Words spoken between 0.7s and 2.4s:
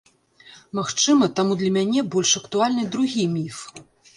Магчыма, таму для мяне больш